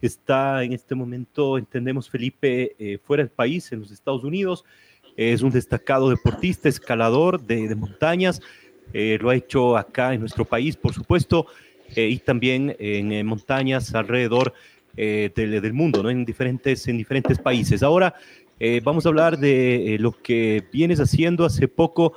[0.00, 4.64] está en este momento, entendemos Felipe, eh, fuera del país, en los Estados Unidos.
[5.16, 8.40] Es un destacado deportista, escalador de, montañas.
[8.92, 11.46] Eh, lo ha hecho acá en nuestro país, por supuesto,
[11.94, 14.52] eh, y también en montañas alrededor
[14.96, 16.10] del, mundo, ¿no?
[16.10, 17.82] en, diferentes, en diferentes países.
[17.82, 18.14] Ahora
[18.82, 22.14] vamos a hablar de lo que vienes haciendo hace poco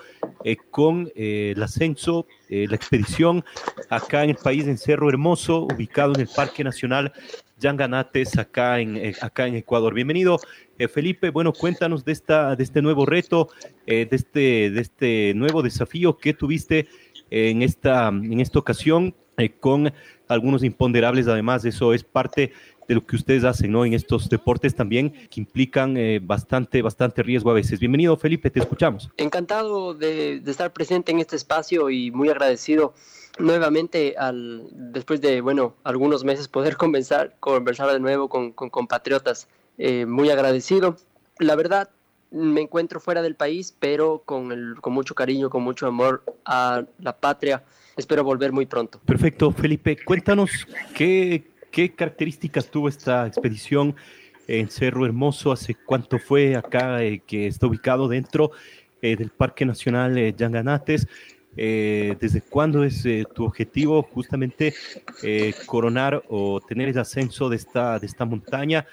[0.70, 3.44] con el ascenso, la expedición
[3.90, 7.12] acá en el país, en Cerro Hermoso, ubicado en el Parque Nacional
[7.60, 9.94] Jan Ganates acá en, eh, acá en Ecuador.
[9.94, 10.40] Bienvenido,
[10.78, 11.32] eh, Felipe.
[11.32, 13.50] Bueno, cuéntanos de, esta, de este nuevo reto,
[13.88, 16.88] eh, de, este, de este nuevo desafío que tuviste
[17.30, 19.16] en esta, en esta ocasión
[19.60, 19.92] con
[20.28, 21.28] algunos imponderables.
[21.28, 22.54] Además, eso es parte
[22.88, 23.86] de lo que ustedes hacen ¿no?
[23.86, 27.80] en estos deportes también, que implican bastante, bastante riesgo a veces.
[27.80, 29.12] Bienvenido, Felipe, te escuchamos.
[29.18, 32.94] Encantado de, de estar presente en este espacio y muy agradecido
[33.40, 39.48] nuevamente al, después de, bueno, algunos meses poder conversar, conversar de nuevo con, compatriotas.
[39.78, 40.98] Eh, muy agradecido.
[41.40, 41.90] La verdad,
[42.32, 46.84] me encuentro fuera del país, pero con, el, con mucho cariño, con mucho amor a
[47.00, 47.64] la patria.
[47.96, 49.00] Espero volver muy pronto.
[49.06, 49.98] Perfecto, Felipe.
[50.04, 50.50] Cuéntanos
[50.96, 53.96] qué, qué características tuvo esta expedición
[54.48, 58.52] en Cerro Hermoso, hace cuánto fue acá eh, que está ubicado dentro
[59.02, 61.08] eh, del Parque Nacional Yanganates.
[61.58, 64.76] Eh, ¿Desde cuándo es eh, tu objetivo justamente
[65.24, 68.86] eh, coronar o tener el ascenso de esta, de esta montaña?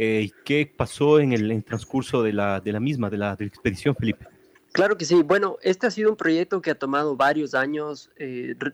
[0.00, 3.48] ¿Y qué pasó en el transcurso de la, de la misma, de la, de la,
[3.48, 4.28] expedición, Felipe?
[4.70, 5.24] Claro que sí.
[5.24, 8.08] Bueno, este ha sido un proyecto que ha tomado varios años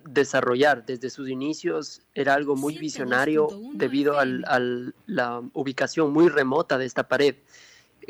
[0.07, 0.85] desarrollar.
[0.85, 7.09] Desde sus inicios era algo muy visionario debido a la ubicación muy remota de esta
[7.09, 7.37] pared.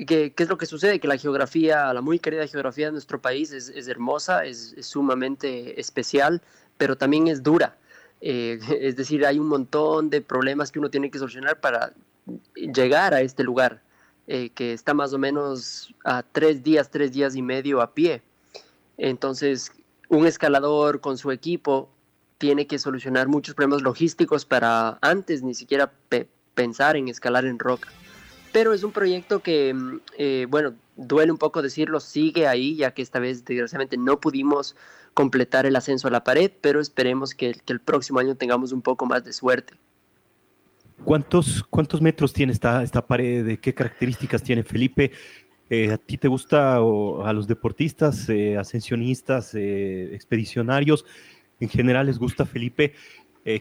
[0.07, 0.99] ¿Qué, es lo que sucede?
[0.99, 6.43] Que la geografía, la muy querida geografía de nuestro país es, hermosa, es, sumamente especial,
[6.77, 7.77] pero también es dura.
[8.21, 11.93] Eh, es decir, hay un montón de problemas que uno tiene que solucionar para
[12.55, 13.83] llegar a este lugar,
[14.27, 18.23] eh, que está más o menos a tres días, tres días y medio a pie.
[18.97, 19.73] Entonces,
[20.09, 21.91] un escalador con su equipo
[22.39, 25.93] tiene que solucionar muchos problemas logísticos para antes ni siquiera
[26.55, 27.89] pensar en escalar en roca
[28.55, 32.95] pero es un proyecto que, mm, eh, bueno, duele un poco decirlo, sigue ahí, ya
[32.95, 34.77] que esta vez desgraciadamente no pudimos
[35.13, 39.07] completar el ascenso a la pared, pero esperemos que, el próximo año tengamos un poco
[39.07, 39.75] más de suerte.
[41.03, 43.45] ¿Cuántos, cuántos metros tiene esta, esta pared?
[43.45, 45.11] ¿De qué características tiene Felipe?
[45.69, 51.05] Eh, ¿A ti te gusta o a los deportistas, eh, ascensionistas, expedicionarios?
[51.59, 52.95] En general les gusta Felipe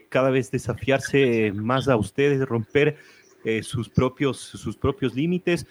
[0.07, 2.95] cada vez desafiarse más a ustedes, romper
[3.45, 5.65] eh, sus, propios, sus propios límites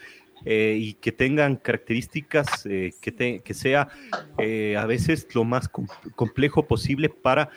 [0.45, 3.89] eh, y que tengan características eh, que, que, sea
[4.77, 5.71] a veces lo más
[6.15, 7.49] complejo posible para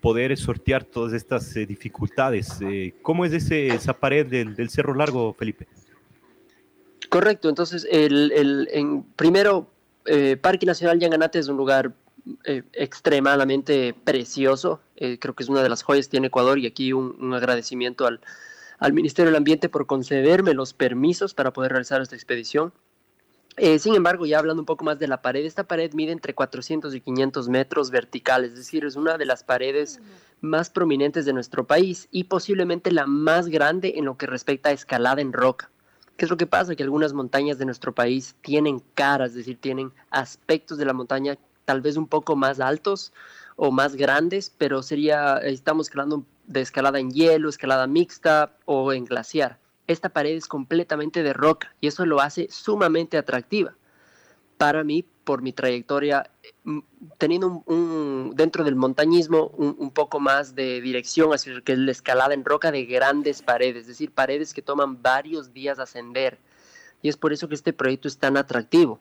[0.00, 2.58] poder sortear todas estas dificultades.
[3.02, 5.68] ¿Cómo es ese, esa pared del, Cerro Largo, Felipe?
[7.08, 9.70] Correcto, entonces el, el en, primero
[10.40, 11.92] Parque Nacional Yanganate es un lugar
[12.72, 14.80] extremadamente precioso.
[14.96, 18.20] creo que es una de las joyas que tiene Ecuador y aquí un agradecimiento al,
[18.78, 22.72] al Ministerio del Ambiente por concederme los permisos para poder realizar esta expedición.
[23.56, 26.34] Eh, sin embargo, ya hablando un poco más de la pared, esta pared mide entre
[26.34, 30.00] 400 y 500 metros verticales, es decir, es una de las paredes
[30.40, 34.72] más prominentes de nuestro país y posiblemente la más grande en lo que respecta a
[34.72, 35.70] escalada en roca.
[36.16, 36.74] ¿Qué es lo que pasa?
[36.74, 41.38] Que algunas montañas de nuestro país tienen caras, es decir, tienen aspectos de la montaña
[41.64, 43.12] tal vez un poco más altos
[43.56, 49.04] o más grandes, pero sería, estamos escalando de escalada en hielo, escalada mixta o en
[49.04, 49.58] glaciar.
[49.86, 53.74] Esta pared es completamente de roca y eso lo hace sumamente atractiva.
[54.56, 56.30] Para mí, por mi trayectoria,
[56.64, 56.78] mm,
[57.18, 62.44] teniendo un, dentro del montañismo un, poco más de dirección hacia que la escalada en
[62.44, 66.38] roca de grandes paredes, es decir, paredes que toman varios días ascender.
[67.02, 69.00] Y es por eso que este proyecto es tan atractivo.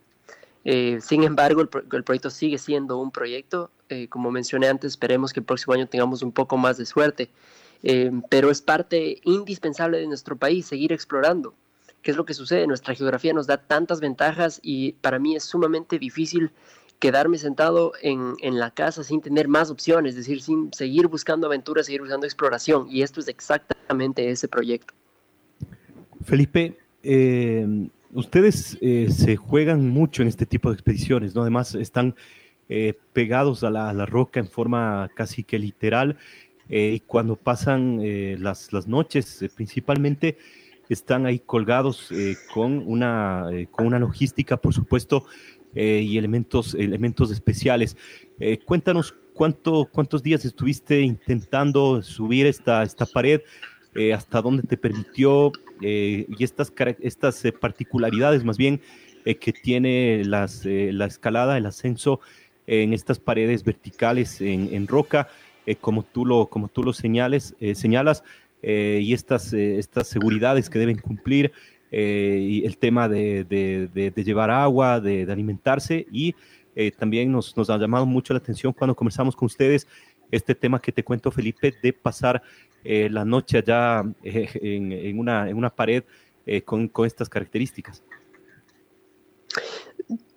[0.65, 3.69] Eh, sin embargo, el, proyecto sigue siendo un proyecto.
[3.89, 7.29] Eh, como mencioné antes, esperemos que el próximo año tengamos un poco más de suerte.
[7.83, 11.53] Eh, pero es parte indispensable de nuestro país seguir explorando.
[12.01, 12.65] ¿Qué es lo que sucede?
[12.67, 16.51] Nuestra geografía nos da tantas ventajas y para mí es sumamente difícil
[16.99, 21.85] quedarme sentado en, la casa sin tener más opciones, es decir, sin seguir buscando aventuras,
[21.85, 22.87] seguir buscando exploración.
[22.89, 24.93] Y esto es exactamente ese proyecto.
[26.23, 31.41] Felipe, eh, ustedes eh, se juegan mucho en este tipo de expediciones, ¿no?
[31.41, 32.15] Además, están
[32.69, 36.17] eh, pegados a la, roca en forma casi que literal.
[36.69, 37.99] y cuando pasan
[38.41, 40.37] las, las, noches, principalmente,
[40.89, 42.09] están ahí colgados
[42.53, 45.25] con, una, con una logística, por supuesto,
[45.75, 47.97] y elementos, elementos especiales.
[48.65, 53.41] cuéntanos cuánto, cuántos días estuviste intentando subir esta, esta pared,
[54.13, 55.51] hasta dónde te permitió
[55.83, 56.71] eh, y estas,
[57.01, 58.81] estas eh, particularidades más bien
[59.25, 62.21] eh, que tiene las, la escalada, el ascenso
[62.65, 65.27] en estas paredes verticales en, roca,
[65.81, 68.23] como, tú lo, como tú lo señales, señalas,
[68.61, 71.51] y estas, estas seguridades que deben cumplir,
[71.91, 76.35] y el tema de, de, llevar agua, de, alimentarse, y
[76.97, 79.85] también nos, nos ha llamado mucho la atención cuando conversamos con ustedes
[80.35, 82.41] este tema que te cuento, Felipe, de pasar
[82.83, 86.03] eh, la noche allá eh, en, una, en, una, pared
[86.45, 88.03] eh, con, con, estas características.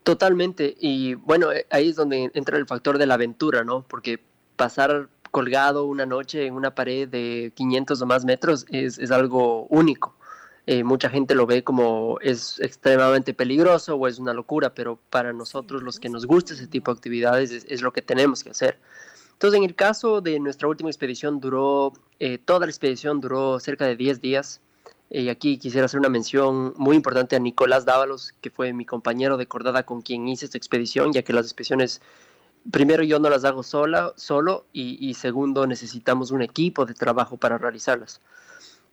[0.03, 0.77] Totalmente.
[0.79, 3.83] Y bueno, ahí es donde entra el factor de la aventura, ¿no?
[3.89, 4.21] Porque
[4.55, 9.67] pasar colgado una noche en una pared de 500 o más metros es, es algo
[9.67, 10.15] único.
[10.85, 15.83] mucha gente lo ve como es extremadamente peligroso o es una locura, pero para nosotros
[15.83, 18.79] los que nos gusta ese tipo de actividades es, es lo que tenemos que hacer.
[19.37, 23.85] Entonces, en el caso de nuestra última expedición, duró, eh, toda la expedición duró cerca
[23.85, 24.63] de 10 días.
[25.11, 28.87] Eh, y aquí quisiera hacer una mención muy importante a Nicolás Dávalos, que fue mi
[28.87, 32.01] compañero de cordada con quien hice esta expedición, ya que las expediciones,
[32.71, 37.59] primero yo no las hago sola, solo, y, segundo necesitamos un equipo de trabajo para
[37.59, 38.23] realizarlas.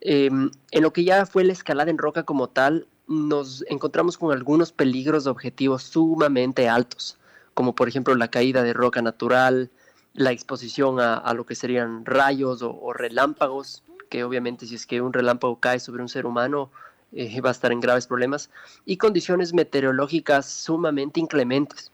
[0.02, 4.34] Em, en lo que ya fue la escalada en roca como tal, nos encontramos con
[4.34, 7.18] algunos peligros de objetivos sumamente altos,
[7.54, 9.72] como por ejemplo la caída de roca natural,
[10.14, 15.14] la exposición a, lo que serían rayos o, relámpagos, que obviamente si es que un
[15.14, 16.70] relámpago cae sobre un ser humano
[17.14, 18.50] eh, va a estar en graves problemas,
[18.86, 21.92] y condiciones meteorológicas sumamente inclementes.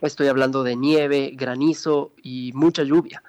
[0.00, 3.22] Estoy hablando de nieve, granizo y mucha lluvia.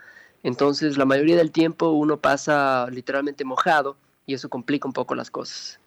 [0.44, 5.32] Entonces la mayoría del tiempo uno pasa literalmente mojado y eso complica un poco las
[5.32, 5.80] cosas.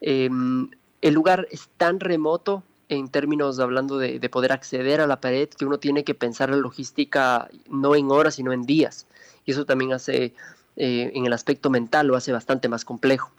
[0.00, 0.70] Em,
[1.00, 2.62] el lugar es tan remoto
[2.92, 6.56] en términos hablando de, poder acceder a la pared, que uno tiene que pensar la
[6.56, 9.06] logística no en horas, sino en días.
[9.44, 10.34] Y eso también hace,
[10.76, 13.32] eh, en el aspecto mental, lo hace bastante más complejo.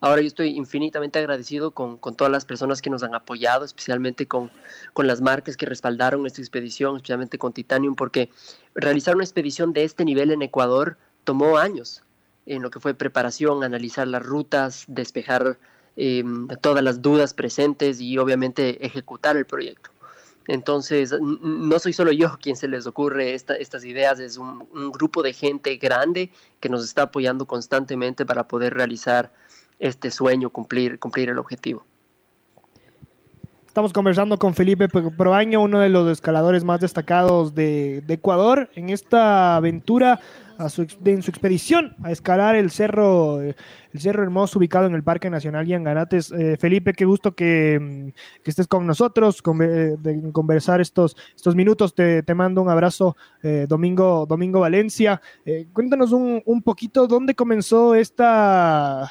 [0.00, 4.50] Ahora yo estoy infinitamente agradecido con, todas las personas que nos han apoyado, especialmente con,
[4.94, 8.30] con las marcas que respaldaron esta expedición, especialmente con Titanium, porque
[8.74, 12.02] realizar una expedición de este nivel en Ecuador tomó años,
[12.46, 15.58] en lo que fue preparación, analizar las rutas, despejar
[15.96, 16.24] eh,
[16.60, 19.90] todas las dudas presentes y obviamente ejecutar el proyecto.
[20.46, 25.32] Entonces, no soy solo yo quien se les ocurre estas ideas, es un, grupo de
[25.32, 29.32] gente grande que nos está apoyando constantemente para poder realizar
[29.78, 31.84] este sueño, cumplir, cumplir el objetivo.
[33.66, 38.90] Estamos conversando con Felipe Proaño, uno de los escaladores más destacados de, de Ecuador, en
[38.90, 40.20] esta aventura
[40.66, 43.54] en su expedición a escalar el cerro, el
[43.98, 46.32] cerro hermoso ubicado en el Parque Nacional Yanganates.
[46.32, 51.54] Eh, Felipe, qué gusto que, mm, que estés con nosotros, eh, de conversar estos, estos
[51.54, 51.94] minutos.
[51.94, 55.20] Te, te mando un abrazo, eh, Domingo, Domingo Valencia.
[55.72, 59.10] cuéntanos un, un poquito dónde comenzó esta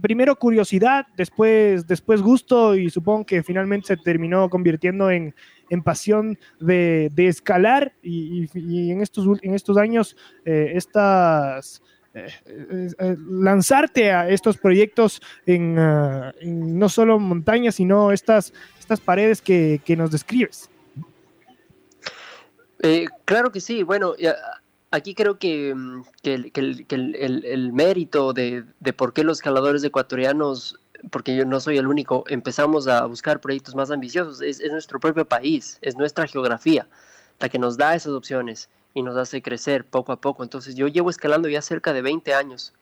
[0.00, 5.34] primero curiosidad, después, después gusto y supongo que finalmente se terminó convirtiendo en,
[5.70, 8.48] en pasión de, escalar y,
[8.90, 11.82] en, estos, en estos años eh, estas...
[12.14, 19.82] Eh, eh, lanzarte a estos proyectos en, no solo montañas, sino estas, estas paredes que,
[19.98, 20.70] nos describes.
[23.26, 24.14] claro que sí, bueno,
[24.90, 28.64] aquí creo que, mm, el, mérito de,
[28.96, 33.74] por qué los escaladores ecuatorianos porque yo no soy el único, empezamos a buscar proyectos
[33.74, 34.40] más ambiciosos.
[34.40, 36.88] Es, nuestro propio país, es nuestra geografía
[37.38, 40.42] la que nos da esas opciones y nos hace crecer poco a poco.
[40.42, 42.72] Entonces yo llevo escalando ya cerca de 20 años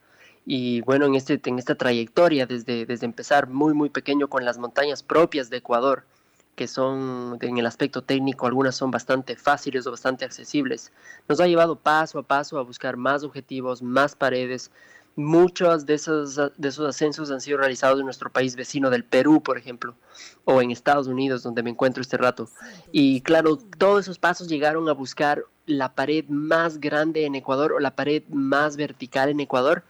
[0.45, 4.57] y bueno, en, este, en esta trayectoria, desde, desde empezar muy, muy pequeño con las
[4.57, 6.05] montañas propias de Ecuador,
[6.55, 10.91] que son en el aspecto técnico, algunas son bastante fáciles o bastante accesibles,
[11.27, 14.71] nos ha llevado paso a paso a buscar más objetivos, más paredes,
[15.17, 19.41] Muchos de esos, de esos ascensos han sido realizados en nuestro país vecino del Perú,
[19.41, 19.95] por ejemplo,
[20.43, 22.49] o en Estados Unidos, donde me encuentro este rato.
[22.91, 27.79] Y claro, todos esos pasos llegaron a buscar la pared más grande en Ecuador o
[27.79, 29.85] la pared más vertical en Ecuador.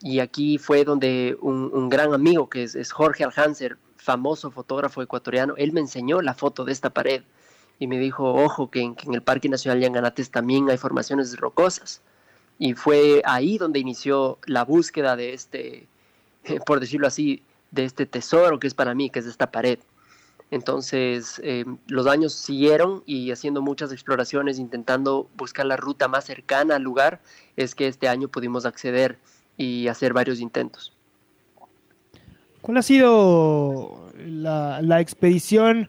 [0.00, 5.72] Y aquí fue donde un, gran amigo, que es, Jorge Alhanser, famoso fotógrafo ecuatoriano, él
[5.72, 7.22] me enseñó la foto de esta pared
[7.78, 12.02] y me dijo, ojo, que en, el Parque Nacional Yanganates también hay formaciones rocosas
[12.58, 15.88] y fue ahí donde inició la búsqueda de este,
[16.66, 19.78] por decirlo así, de este tesoro que es para mí, que es esta pared.
[20.50, 26.76] Entonces, eh, los años siguieron y haciendo muchas exploraciones, intentando buscar la ruta más cercana
[26.76, 27.20] al lugar,
[27.56, 29.18] es que este año pudimos acceder
[29.56, 30.92] y hacer varios intentos.
[32.60, 35.88] ¿Cuál ha sido la, la expedición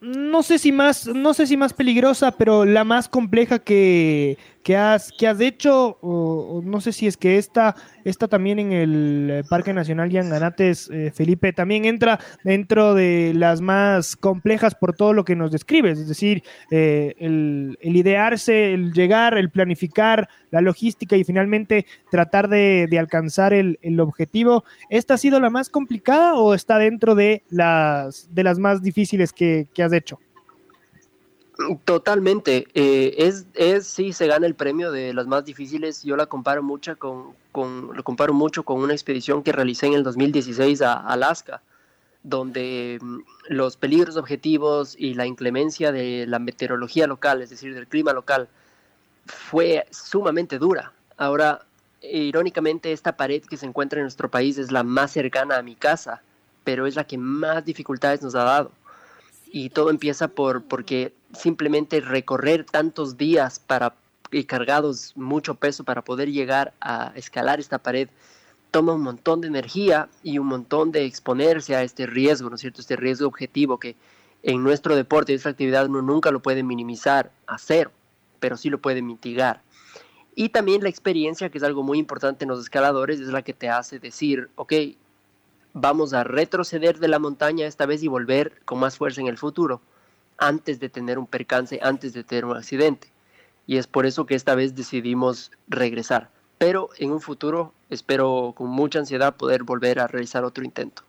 [0.00, 4.76] no sé si más, no sé si más peligrosa, pero la más compleja que, que
[4.76, 9.44] has, que has hecho, o, no sé si es que esta, esta también en el
[9.48, 15.24] Parque Nacional Yanganates, eh, Felipe, también entra dentro de las más complejas por todo lo
[15.24, 16.42] que nos describes, es decir,
[16.72, 24.00] eh, el, idearse, el llegar, el planificar, la logística y finalmente tratar de, alcanzar el,
[24.00, 24.64] objetivo.
[24.90, 29.32] ¿Esta ha sido la más complicada o está dentro de las, de las más difíciles
[29.32, 30.18] que has hecho?
[31.84, 32.68] Totalmente.
[32.74, 36.02] Eh, es, es, sí, se gana el premio de las más difíciles.
[36.02, 39.94] Yo la comparo mucho con, con, lo comparo mucho con una expedición que realicé en
[39.94, 41.62] el 2016 a Alaska,
[42.22, 47.86] donde mm, los peligros objetivos y la inclemencia de la meteorología local, es decir, del
[47.86, 48.48] clima local,
[49.24, 50.92] fue sumamente dura.
[51.16, 51.64] Ahora,
[52.02, 55.74] irónicamente, esta pared que se encuentra en nuestro país es la más cercana a mi
[55.74, 56.22] casa,
[56.64, 58.72] pero es la que más dificultades nos ha dado
[59.56, 63.94] y todo empieza por porque simplemente recorrer tantos días para
[64.30, 68.08] y cargados mucho peso para poder llegar a escalar esta pared
[68.70, 72.60] toma un montón de energía y un montón de exponerse a este riesgo, ¿no es
[72.60, 72.80] cierto?
[72.80, 73.96] Este riesgo objetivo que
[74.42, 77.90] en nuestro deporte, esta actividad uno nunca lo puede minimizar a cero,
[78.38, 79.62] pero sí lo puede mitigar.
[80.34, 83.54] Y también la experiencia, que es algo muy importante en los escaladores, es la que
[83.54, 84.72] te hace decir, ok,
[85.72, 89.38] vamos a retroceder de la montaña esta vez y volver con más fuerza en el
[89.38, 89.80] futuro,
[90.38, 93.08] antes de tener un percance, antes de tener un accidente.
[93.66, 96.30] Y es por eso que esta vez decidimos regresar.
[96.58, 101.02] Pero en un futuro espero con mucha ansiedad poder volver a realizar otro intento.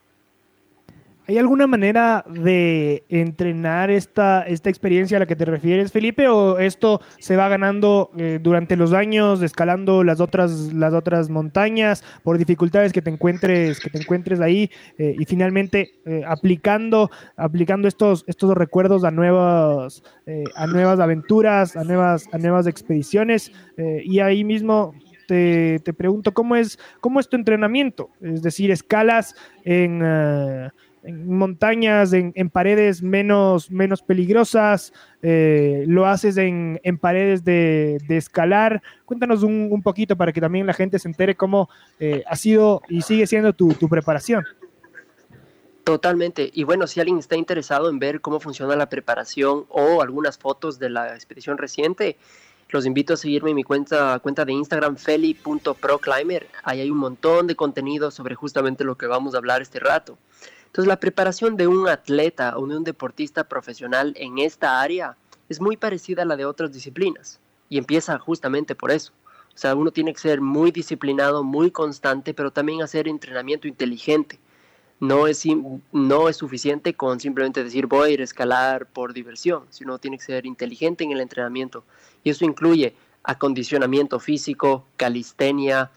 [1.30, 6.30] ¿Hay alguna manera de entrenar esta, esta experiencia a la que te refieres, Felipe?
[6.30, 12.02] ¿O esto se va ganando eh, durante los años, escalando las otras, las otras montañas,
[12.24, 17.90] por dificultades que te encuentres, que te encuentres ahí, eh, y finalmente eh, aplicando, aplicando
[17.90, 20.04] estos, estos recuerdos a nuevas,
[20.56, 23.52] a nuevas aventuras, a nuevas, a nuevas expediciones?
[23.78, 24.94] y ahí mismo
[25.28, 28.10] te, te, pregunto, ¿cómo es, ¿cómo es tu entrenamiento?
[28.22, 30.02] Es decir, escalas en
[31.08, 38.82] en montañas, en, paredes menos, menos peligrosas, eh, lo haces en, paredes de, escalar.
[39.06, 43.02] Cuéntanos un, poquito para que también la gente se entere cómo eh, ha sido y
[43.04, 44.44] sigue siendo tu, preparación.
[45.86, 46.52] Totalmente.
[46.54, 50.78] Y bueno, si alguien está interesado en ver cómo funciona la preparación o algunas fotos
[50.78, 52.18] de la expedición reciente,
[52.70, 56.48] los invito a seguirme en mi cuenta, cuenta de Instagram, feli.proclimber.
[56.64, 60.18] Ahí hay un montón de contenido sobre justamente lo que vamos a hablar este rato.
[60.78, 65.18] Entonces, la preparación de un atleta o de un deportista profesional en esta área
[65.50, 69.12] es muy parecida a la de otras disciplinas y empieza justamente por eso.
[69.56, 74.38] O sea, uno tiene que ser muy disciplinado, muy constante, pero también hacer entrenamiento inteligente.
[75.00, 75.46] No es,
[75.92, 80.20] no es suficiente con simplemente decir voy a ir a escalar por diversión, sino tiene
[80.20, 81.86] que ser inteligente en el entrenamiento.
[82.24, 85.90] Y eso incluye acondicionamiento físico, calistenia,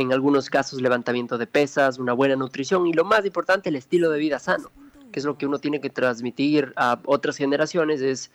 [0.00, 4.10] en algunos casos levantamiento de pesas, una buena nutrición y lo más importante, el estilo
[4.10, 4.70] de vida sano,
[5.10, 8.30] que es lo que uno tiene que transmitir a otras generaciones, es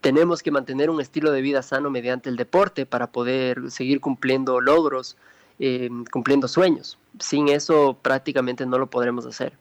[0.00, 4.60] tenemos que mantener un estilo de vida sano mediante el deporte para poder seguir cumpliendo
[4.60, 5.16] logros,
[5.58, 6.98] eh, cumpliendo sueños.
[7.18, 9.52] Sin eso prácticamente no lo podremos hacer.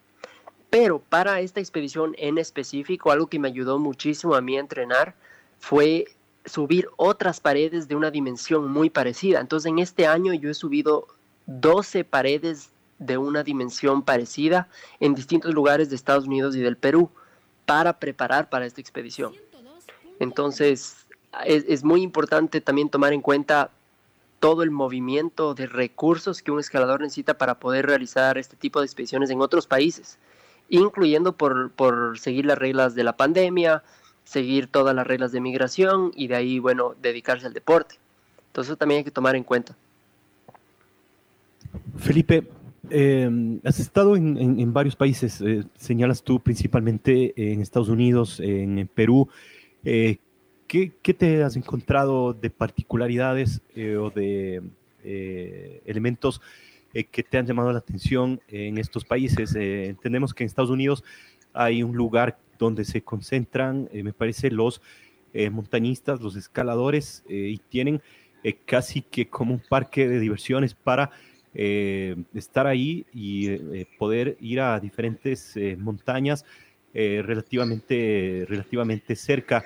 [0.70, 5.16] Pero para esta expedición en específico, algo que me ayudó muchísimo a mí a entrenar
[5.60, 6.06] fue
[6.46, 9.42] subir otras paredes de una dimensión muy parecida.
[9.42, 11.08] Entonces en este año yo he subido
[11.48, 17.10] 12 paredes de una dimensión parecida en distintos lugares de Estados Unidos y del Perú
[17.66, 19.34] para preparar para esta expedición.
[20.20, 21.06] Entonces
[21.46, 23.70] es, muy importante también tomar en cuenta
[24.40, 28.86] todo el movimiento de recursos que un escalador necesita para poder realizar este tipo de
[28.86, 30.20] expediciones en otros países,
[30.70, 33.84] incluyendo por, por seguir las reglas de la pandemia,
[34.24, 37.96] seguir todas las reglas de migración y de ahí, bueno, dedicarse al deporte.
[38.48, 39.76] Entonces también hay que tomar en cuenta.
[41.98, 42.48] Felipe,
[42.90, 49.28] eh, has estado en, varios países, eh, señalas tú principalmente en Estados Unidos, en, Perú.
[49.84, 50.18] Eh,
[50.68, 53.62] ¿qué, te has encontrado de particularidades
[54.00, 54.62] o de
[55.86, 56.42] elementos
[56.94, 59.56] que te han llamado la atención en estos países?
[59.56, 61.04] entendemos que en Estados Unidos
[61.54, 64.82] hay un lugar donde se concentran, me parece, los
[65.52, 68.02] montañistas, los escaladores, y tienen
[68.66, 71.12] casi que como un parque de diversiones para
[71.58, 76.46] eh, estar ahí y eh, poder ir a diferentes eh, montañas
[76.94, 79.66] relativamente, relativamente cerca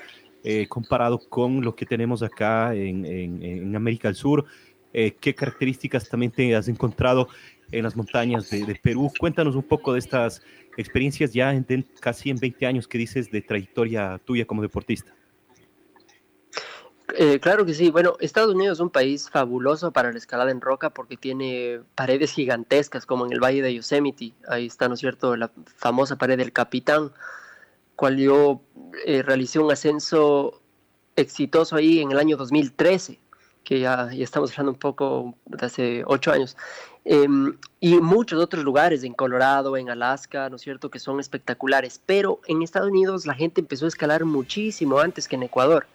[0.67, 4.45] comparado con lo que tenemos acá en, América del Sur.
[4.91, 7.27] ¿Qué características también te has encontrado
[7.71, 9.11] en las montañas de, Perú?
[9.19, 10.41] Cuéntanos un poco de estas
[10.75, 15.13] experiencias ya en, casi en 20 años que dices de trayectoria tuya como deportista.
[17.17, 17.89] Eh, claro que sí.
[17.89, 22.31] Bueno, Estados Unidos es un país fabuloso para la escalada en roca porque tiene paredes
[22.31, 24.33] gigantescas como en el Valle de Yosemite.
[24.47, 27.11] Ahí está, ¿no es cierto?, la famosa pared del Capitán,
[27.95, 28.61] cual yo
[29.05, 30.61] eh, realicé un ascenso
[31.15, 33.19] exitoso ahí en el año 2013,
[33.63, 36.55] que ya, estamos hablando un poco de hace ocho años.
[37.05, 41.99] Em, y muchos otros lugares, en Colorado, en Alaska, ¿no es cierto?, que son espectaculares.
[42.05, 45.87] Pero en Estados Unidos la gente empezó a escalar muchísimo antes que en Ecuador.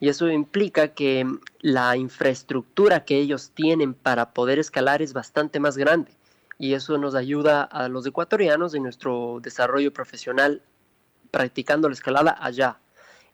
[0.00, 1.26] Y eso implica que
[1.60, 6.12] la infraestructura que ellos tienen para poder escalar es bastante más grande.
[6.58, 10.62] Y eso nos ayuda a los ecuatorianos en nuestro desarrollo profesional
[11.30, 12.78] practicando la escalada allá.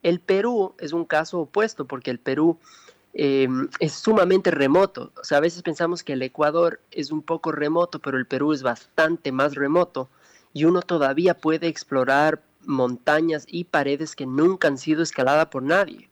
[0.03, 2.59] El Perú es un caso opuesto porque el Perú
[3.15, 5.13] em, es sumamente remoto.
[5.21, 8.53] O sea, a veces pensamos que el Ecuador es un poco remoto, pero el Perú
[8.53, 10.09] es bastante más remoto
[10.53, 16.11] y uno todavía puede explorar montañas y paredes que nunca han sido escaladas por nadie.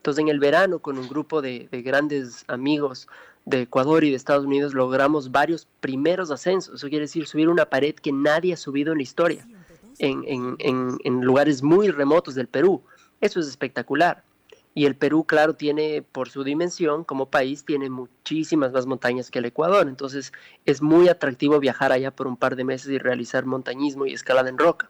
[0.00, 3.06] Entonces en el verano con un grupo de, grandes amigos
[3.44, 6.76] de Ecuador y de Estados Unidos logramos varios primeros ascensos.
[6.76, 9.46] Eso quiere decir subir una pared que nadie ha subido en la historia,
[9.98, 12.82] en, lugares muy remotos del Perú.
[13.20, 14.24] Eso es espectacular.
[14.72, 19.40] Y el Perú, claro, tiene, por su dimensión como país, tiene muchísimas más montañas que
[19.40, 19.86] el Ecuador.
[19.86, 20.32] Entonces
[20.64, 24.48] es muy atractivo viajar allá por un par de meses y realizar montañismo y escalada
[24.48, 24.88] en roca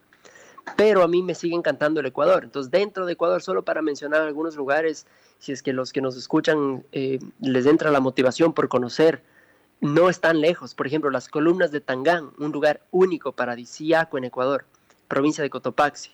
[0.77, 2.45] pero a mí me sigue encantando el Ecuador.
[2.45, 5.07] Entonces, dentro de Ecuador, solo para mencionar algunos lugares,
[5.39, 9.23] si es que los que nos escuchan eh, les entra la motivación por conocer,
[9.81, 10.75] no están lejos.
[10.75, 14.67] Por ejemplo, las columnas de Tangán, un lugar único paradisíaco en Ecuador,
[15.09, 16.11] provincia de Cotopaxi.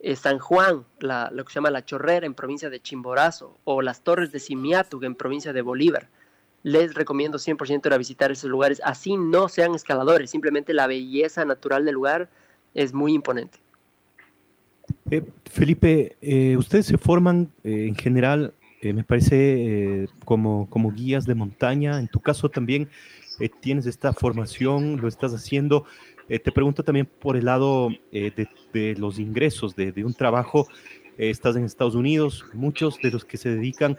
[0.00, 4.02] Eh, San Juan, lo que se llama La Chorrera en provincia de Chimborazo, o las
[4.02, 6.08] Torres de Simiatug en provincia de Bolívar.
[6.62, 11.44] Les recomiendo 100% ir a visitar esos lugares, así no sean escaladores, simplemente la belleza
[11.44, 12.28] natural del lugar
[12.74, 13.58] es muy imponente.
[15.10, 21.34] Eh, Felipe, eh, ustedes se forman eh, en general, me parece, como, como guías de
[21.34, 21.98] montaña.
[21.98, 22.88] En tu caso también
[23.60, 25.84] tienes esta formación, lo estás haciendo.
[26.28, 30.68] te pregunto también por el lado de, los ingresos de, de un trabajo.
[31.16, 33.98] estás en Estados Unidos, muchos de los que se dedican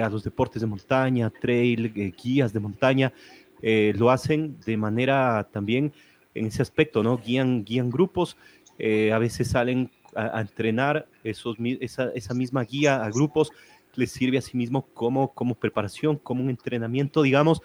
[0.00, 3.12] a los deportes de montaña, trail, guías de montaña,
[3.60, 5.92] lo hacen de manera también
[6.32, 7.18] en ese aspecto, ¿no?
[7.18, 8.36] Guían, guían grupos,
[8.78, 13.52] a veces salen a, entrenar esos, esa, esa, misma guía a grupos,
[13.94, 17.62] les sirve a sí mismo como, como preparación, como un entrenamiento, digamos,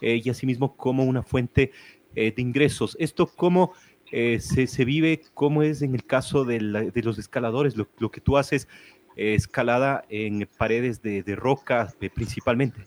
[0.00, 1.72] eh, y asimismo como una fuente
[2.14, 2.96] eh, de ingresos.
[3.00, 3.72] Esto cómo
[4.12, 6.58] eh, se, se, vive, cómo es en el caso de,
[6.92, 8.68] de los escaladores, lo, lo, que tú haces,
[9.16, 12.84] escalada en paredes de, de roca principalmente.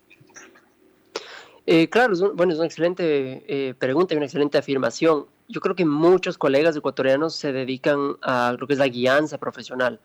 [1.89, 6.75] claro, bueno, es una excelente pregunta y una excelente afirmación yo creo que muchos colegas
[6.75, 9.99] ecuatorianos se dedican a lo que es la guianza profesional.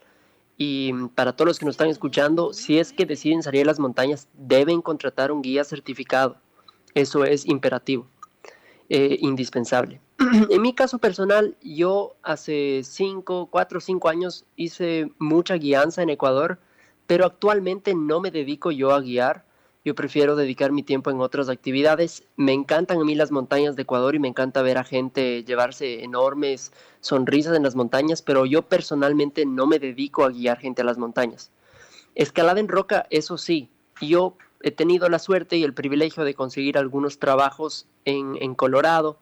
[0.57, 3.81] Y para todos los que nos están escuchando, si es que deciden salir a las
[3.81, 6.37] montañas, deben contratar un guía certificado.
[6.95, 8.07] Eso es imperativo,
[8.89, 10.01] eh, indispensable.
[10.51, 16.11] en mi caso personal, yo hace 5, 4 o 5 años hice mucha guianza en
[16.11, 16.61] Ecuador,
[17.07, 19.45] pero actualmente no me dedico yo a guiar
[19.85, 22.23] yo prefiero dedicar mi tiempo en otras actividades.
[22.37, 26.05] Me encantan a mí las montañas de Ecuador y me encanta ver a gente llevarse
[26.05, 30.85] enormes sonrisas en las montañas, pero yo personalmente no me dedico a guiar gente a
[30.85, 31.51] las montañas.
[32.15, 36.79] Escalada en roca, eso sí, yo he tenido la suerte y el privilegio de conseguir
[36.79, 39.19] algunos trabajos en, Colorado,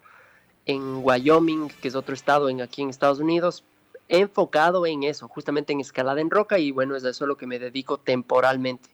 [0.67, 3.65] en Wyoming, que es otro estado en, aquí en Estados Unidos,
[4.09, 7.47] enfocado en eso, justamente en escalada en roca y bueno, es a eso lo que
[7.47, 8.91] me dedico temporalmente.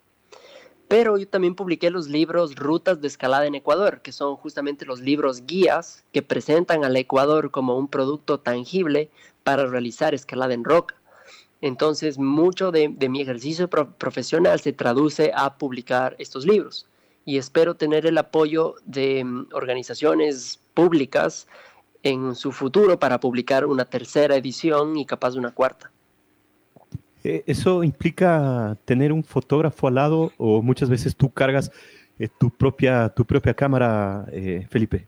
[0.89, 5.01] Pero yo también publiqué los libros Rutas de Escalada en Ecuador, que son justamente los
[5.01, 9.11] libros guías que presentan al Ecuador como un producto tangible
[9.43, 10.95] para realizar escalada en roca.
[11.61, 16.87] Entonces, mucho de, mi ejercicio profesional se traduce a publicar estos libros.
[17.29, 21.49] y espero tener el apoyo de mm, organizaciones públicas
[22.05, 25.91] en su futuro para publicar una tercera edición y capaz una cuarta.
[27.25, 31.71] Eh, ¿Eso implica tener un fotógrafo al lado o muchas veces tú cargas
[32.19, 35.07] eh, tu, propia, tu propia cámara, eh, Felipe?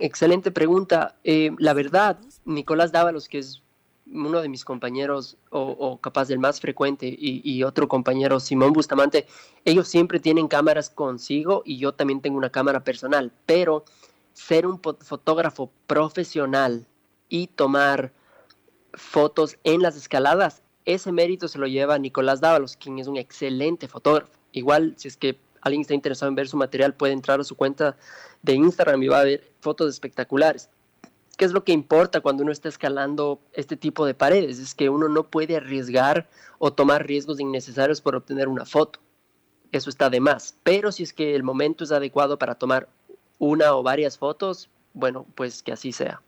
[0.00, 1.16] excelente pregunta.
[1.24, 3.60] la verdad, Nicolás Dávalos, que es
[4.06, 9.26] uno de mis compañeros, o, capaz del más frecuente, y, otro compañero, Simón Bustamante,
[9.64, 13.84] ellos siempre tienen cámaras consigo y yo también tengo una cámara personal, pero
[14.32, 16.86] ser un fotógrafo profesional
[17.28, 18.12] y tomar
[18.98, 23.88] fotos en las escaladas, ese mérito se lo lleva Nicolás Dávalos, quien es un excelente
[23.88, 24.32] fotógrafo.
[24.52, 27.56] Igual, si es que alguien está interesado en ver su material, puede entrar a su
[27.56, 27.96] cuenta
[28.42, 30.70] de Instagram y va a ver fotos espectaculares.
[31.36, 34.58] ¿Qué es lo que importa cuando uno está escalando este tipo de paredes?
[34.58, 38.98] Es que uno no puede arriesgar o tomar riesgos innecesarios por obtener una foto.
[39.70, 40.56] Eso está de más.
[40.64, 42.88] Pero si es que el momento es adecuado para tomar
[43.38, 46.22] una o varias fotos, bueno, pues que así sea.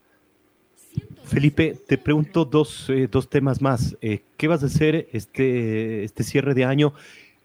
[1.31, 3.97] Felipe, te pregunto dos, eh, dos temas más.
[4.01, 6.93] Eh, ¿Qué vas a hacer este, este cierre de año?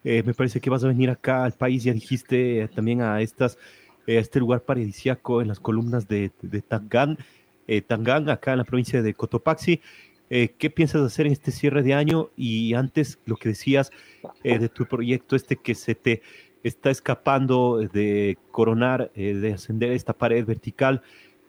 [0.04, 3.60] Eh, me parece que vas a venir acá al país, ya dijiste también a, estas,
[4.08, 7.20] este lugar paradisíaco en las columnas de, de Tangán,
[7.86, 9.82] Tangán, acá en la provincia de Cotopaxi.
[10.30, 12.30] ¿Qué piensas hacer en este cierre de año?
[12.36, 13.92] Y antes, lo que decías
[14.44, 16.24] de tu proyecto, este que se te
[16.64, 21.04] está escapando de coronar, de ascender esta pared vertical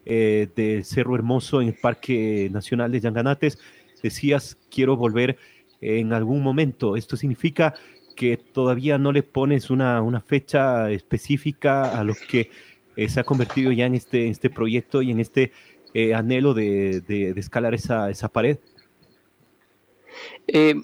[0.07, 3.59] eh, del Cerro Hermoso en el Parque Nacional de Yanganates.
[4.03, 5.37] Decías, quiero volver
[5.81, 6.97] en algún momento.
[6.97, 7.75] Esto significa
[8.14, 12.51] que todavía no le pones una, una fecha específica a lo que
[12.97, 15.53] eh, se ha convertido ya en este, este proyecto y en este
[15.92, 18.59] eh, anhelo de, de, escalar esa, esa pared.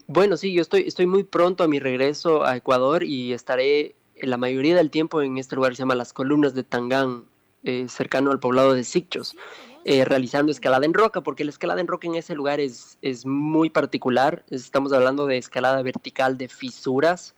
[0.06, 4.36] bueno, sí, yo estoy, estoy muy pronto a mi regreso a Ecuador y estaré la
[4.36, 7.24] mayoría del tiempo en este lugar se llama Las Columnas de Tangán,
[7.64, 9.36] eh, cercano al poblado de Sicchos,
[9.84, 13.26] eh, realizando escalada en roca, porque la escalada en roca en ese lugar es, es
[13.26, 14.44] muy particular.
[14.50, 17.34] Estamos hablando de escalada vertical de fisuras.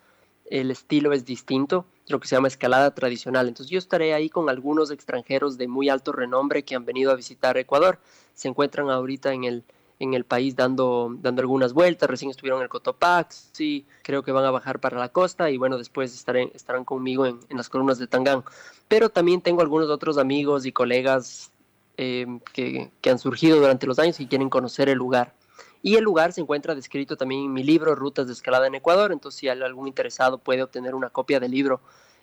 [0.47, 3.49] El estilo es distinto, lo que se llama escalada tradicional.
[3.49, 7.17] Entonces yo estaré ahí con algunos extranjeros de muy alto renombre que han venido a
[7.17, 7.99] visitar Ecuador.
[8.35, 9.65] Se encuentran ahorita en el,
[9.99, 14.45] en el país dando, dando algunas vueltas, recién estuvieron en el Cotopaxi, creo que van
[14.45, 18.07] a bajar para la costa y bueno, después estaré, estarán conmigo en, las columnas de
[18.07, 18.45] Tangán.
[18.89, 21.53] Pero también tengo algunos otros amigos y colegas
[21.97, 25.35] eh, que, que, han surgido durante los años y quieren conocer el lugar.
[25.83, 29.13] Y el lugar se encuentra descrito también en mi libro Rutas de Escalada en Ecuador,
[29.13, 31.81] entonces si algún interesado puede obtener una copia del libro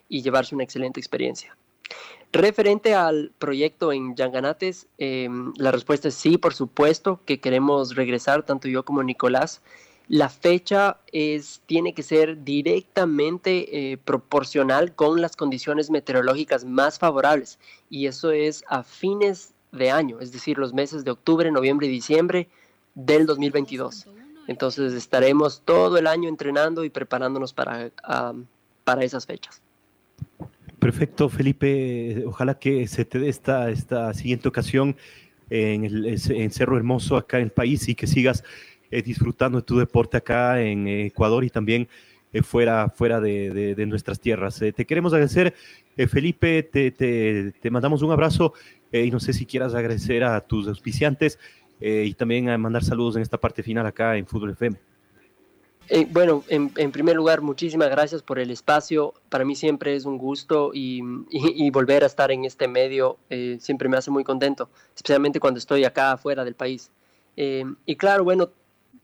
[0.10, 1.55] y llevarse una excelente experiencia.
[2.33, 8.43] Referente al proyecto en Yanganates, em, la respuesta es sí, por supuesto, que queremos regresar,
[8.43, 9.61] tanto yo como Nicolás.
[10.07, 17.59] La fecha es, tiene que ser directamente eh, proporcional con las condiciones meteorológicas más favorables
[17.89, 21.89] y eso es a fines de año, es decir, los meses de octubre, noviembre y
[21.89, 22.47] diciembre
[22.95, 24.07] del 2022.
[24.47, 27.91] Entonces estaremos todo el año entrenando y preparándonos para,
[28.85, 29.61] para esas fechas.
[30.81, 32.23] Perfecto, Felipe.
[32.25, 34.95] Ojalá que se te dé esta, esta siguiente ocasión
[35.51, 38.43] en, el, Cerro Hermoso acá en el país y que sigas
[38.89, 41.87] eh, disfrutando de tu deporte acá en Ecuador y también
[42.33, 44.59] eh, fuera, fuera de, nuestras tierras.
[44.63, 45.53] Eh, te queremos agradecer,
[46.09, 48.53] Felipe, te, te, mandamos un abrazo
[48.91, 51.37] y no sé si quieras agradecer a tus auspiciantes
[51.79, 54.90] y también a mandar saludos en esta parte final acá en Fútbol FM.
[55.89, 59.13] Eh, bueno, en, primer lugar, muchísimas gracias por el espacio.
[59.29, 61.01] Para mí siempre es un gusto y,
[61.71, 65.83] volver a estar en este medio eh, siempre me hace muy contento, especialmente cuando estoy
[65.83, 66.91] acá afuera del país.
[67.35, 68.51] Eh, y claro, bueno,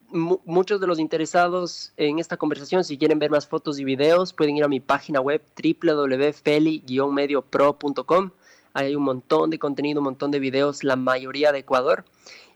[0.09, 4.57] muchos de los interesados en esta conversación, si quieren ver más fotos y videos, pueden
[4.57, 8.31] ir a mi página web www.feli-mediopro.com.
[8.77, 12.05] Hay un montón de contenido, un montón de videos, la mayoría de Ecuador.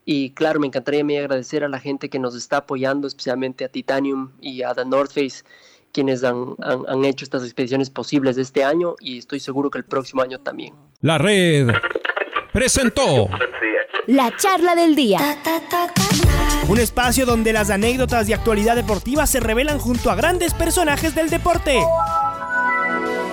[0.06, 3.70] Y claro, me encantaría mí agradecer a la gente que nos está apoyando, especialmente a
[3.70, 5.44] Titanium y a The North Face,
[5.92, 9.84] quienes han, han, hecho estas expediciones posibles de este año y estoy seguro que el
[9.84, 10.76] próximo año también.
[11.02, 11.70] La red
[12.54, 13.28] presentó
[14.06, 15.18] la charla del día.
[16.70, 21.32] Un espacio donde las anécdotas de actualidad deportiva se revelan junto a grandes personajes del
[21.32, 21.80] deporte.